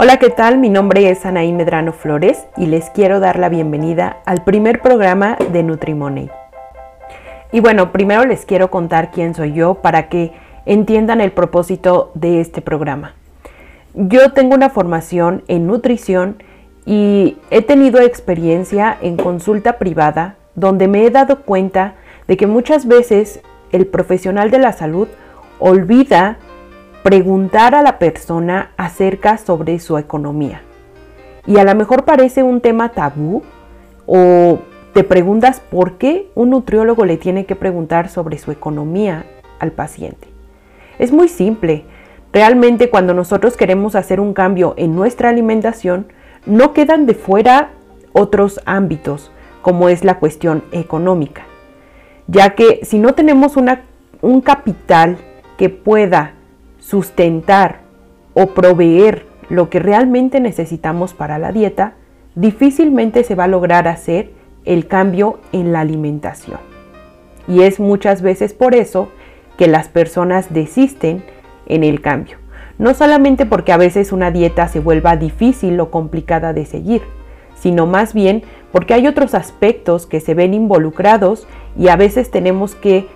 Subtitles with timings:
[0.00, 0.58] Hola, ¿qué tal?
[0.58, 5.36] Mi nombre es Anaí Medrano Flores y les quiero dar la bienvenida al primer programa
[5.50, 6.30] de Nutrimoney.
[7.50, 10.30] Y bueno, primero les quiero contar quién soy yo para que
[10.66, 13.16] entiendan el propósito de este programa.
[13.92, 16.44] Yo tengo una formación en nutrición
[16.86, 21.94] y he tenido experiencia en consulta privada donde me he dado cuenta
[22.28, 23.40] de que muchas veces
[23.72, 25.08] el profesional de la salud
[25.58, 26.38] olvida
[27.02, 30.62] preguntar a la persona acerca sobre su economía.
[31.46, 33.42] Y a lo mejor parece un tema tabú
[34.06, 34.58] o
[34.92, 39.24] te preguntas por qué un nutriólogo le tiene que preguntar sobre su economía
[39.58, 40.28] al paciente.
[40.98, 41.84] Es muy simple.
[42.32, 46.08] Realmente cuando nosotros queremos hacer un cambio en nuestra alimentación,
[46.46, 47.70] no quedan de fuera
[48.12, 49.30] otros ámbitos,
[49.62, 51.42] como es la cuestión económica.
[52.26, 53.56] Ya que si no tenemos
[54.20, 55.16] un capital
[55.56, 56.34] que pueda
[56.88, 57.80] sustentar
[58.32, 61.94] o proveer lo que realmente necesitamos para la dieta,
[62.34, 64.30] difícilmente se va a lograr hacer
[64.64, 66.58] el cambio en la alimentación.
[67.46, 69.10] Y es muchas veces por eso
[69.58, 71.24] que las personas desisten
[71.66, 72.38] en el cambio.
[72.78, 77.02] No solamente porque a veces una dieta se vuelva difícil o complicada de seguir,
[77.54, 81.46] sino más bien porque hay otros aspectos que se ven involucrados
[81.76, 83.08] y a veces tenemos que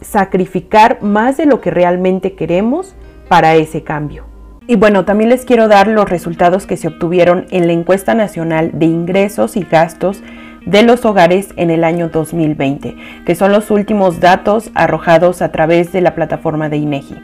[0.00, 2.94] sacrificar más de lo que realmente queremos
[3.28, 4.24] para ese cambio.
[4.68, 8.72] Y bueno, también les quiero dar los resultados que se obtuvieron en la encuesta nacional
[8.74, 10.22] de ingresos y gastos
[10.64, 15.92] de los hogares en el año 2020, que son los últimos datos arrojados a través
[15.92, 17.14] de la plataforma de INEGI.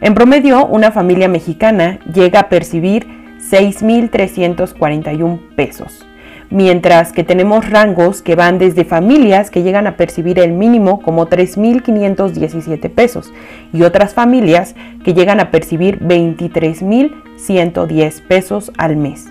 [0.00, 3.06] En promedio, una familia mexicana llega a percibir
[3.50, 6.06] 6.341 pesos
[6.50, 11.28] mientras que tenemos rangos que van desde familias que llegan a percibir el mínimo como
[11.28, 13.32] 3.517 pesos
[13.72, 19.28] y otras familias que llegan a percibir 23.110 pesos al mes.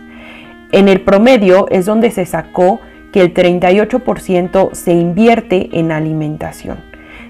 [0.72, 2.80] En el promedio es donde se sacó
[3.12, 6.78] que el 38% se invierte en alimentación.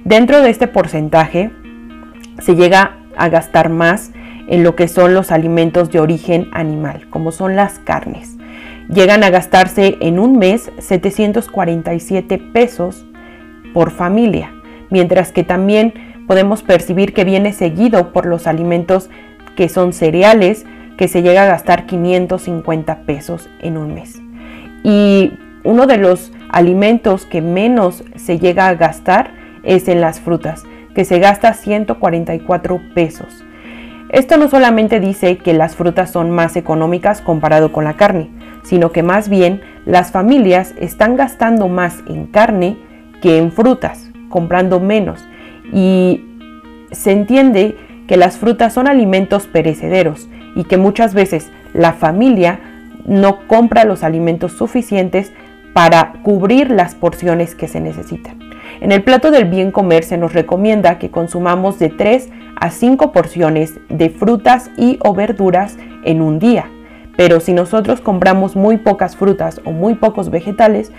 [0.03, 1.51] Dentro de este porcentaje
[2.39, 4.11] se llega a gastar más
[4.47, 8.39] en lo que son los alimentos de origen animal, como son las carnes
[8.89, 13.05] llegan a gastarse en un mes 747 pesos
[13.73, 14.51] por familia,
[14.89, 15.93] mientras que también
[16.27, 19.09] podemos percibir que viene seguido por los alimentos
[19.55, 20.65] que son cereales,
[20.97, 24.21] que se llega a gastar 550 pesos en un mes.
[24.83, 25.33] Y
[25.63, 29.31] uno de los alimentos que menos se llega a gastar
[29.63, 30.63] es en las frutas,
[30.95, 33.43] que se gasta 144 pesos.
[34.09, 38.29] Esto no solamente dice que las frutas son más económicas comparado con la carne,
[38.63, 42.77] sino que más bien las familias están gastando más en carne
[43.21, 45.25] que en frutas, comprando menos.
[45.73, 46.25] Y
[46.91, 47.77] se entiende
[48.07, 52.59] que las frutas son alimentos perecederos y que muchas veces la familia
[53.05, 55.31] no compra los alimentos suficientes
[55.73, 58.39] para cubrir las porciones que se necesitan.
[58.81, 63.11] En el plato del bien comer se nos recomienda que consumamos de 3 a 5
[63.11, 66.69] porciones de frutas y o verduras en un día.
[67.19, 70.93] Pero si nosotros compramos muy pocas frutas o muy pocos vegetales,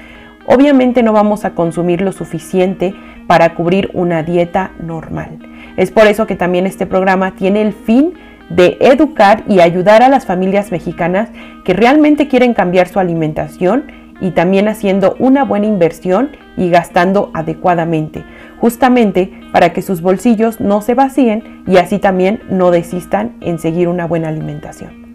[0.44, 2.94] obviamente no vamos a consumir lo suficiente
[3.26, 5.38] para cubrir una dieta normal.
[5.78, 8.12] Es por eso que también este programa tiene el fin
[8.50, 11.30] de educar y ayudar a las familias mexicanas
[11.64, 13.84] que realmente quieren cambiar su alimentación
[14.20, 18.24] y también haciendo una buena inversión y gastando adecuadamente,
[18.58, 23.88] justamente para que sus bolsillos no se vacíen y así también no desistan en seguir
[23.88, 25.09] una buena alimentación.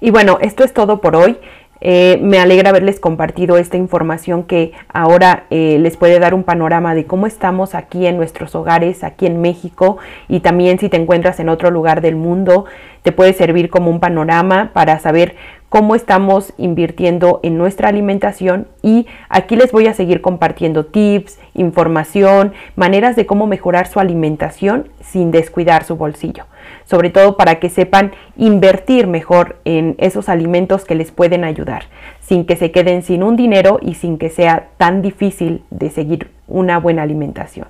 [0.00, 1.38] Y bueno, esto es todo por hoy.
[1.84, 6.94] Eh, me alegra haberles compartido esta información que ahora eh, les puede dar un panorama
[6.94, 9.98] de cómo estamos aquí en nuestros hogares, aquí en México
[10.28, 12.66] y también si te encuentras en otro lugar del mundo,
[13.02, 15.34] te puede servir como un panorama para saber
[15.70, 22.52] cómo estamos invirtiendo en nuestra alimentación y aquí les voy a seguir compartiendo tips, información,
[22.76, 26.44] maneras de cómo mejorar su alimentación sin descuidar su bolsillo
[26.84, 31.84] sobre todo para que sepan invertir mejor en esos alimentos que les pueden ayudar,
[32.20, 36.30] sin que se queden sin un dinero y sin que sea tan difícil de seguir
[36.48, 37.66] una buena alimentación.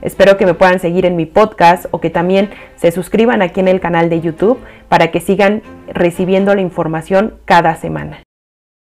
[0.00, 3.68] Espero que me puedan seguir en mi podcast o que también se suscriban aquí en
[3.68, 4.58] el canal de YouTube
[4.88, 5.62] para que sigan
[5.92, 8.27] recibiendo la información cada semana.